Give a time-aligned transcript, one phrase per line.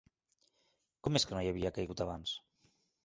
[1.07, 2.37] Com és que no hi havia caigut abans?